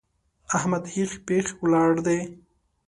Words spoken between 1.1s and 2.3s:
پېښ ولاړ دی!